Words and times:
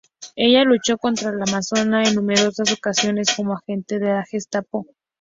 Ella 0.35 0.63
luchó 0.63 0.97
contra 0.97 1.31
la 1.31 1.43
Amazona 1.43 2.01
en 2.01 2.15
numerosas 2.15 2.71
ocasiones 2.71 3.27
como 3.35 3.53
agente 3.53 3.99
de 3.99 4.07
la 4.07 4.25
Gestapo. 4.25 4.87